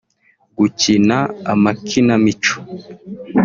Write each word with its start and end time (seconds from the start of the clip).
gukina 0.57 1.17
amakinamico 1.53 2.55